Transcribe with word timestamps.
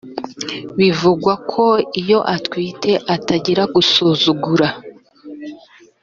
bivugwa 0.77 1.33
ko 1.51 1.65
iyo 2.01 2.19
atwite 2.35 2.91
atangira 3.15 3.63
gusuzugura 3.75 4.67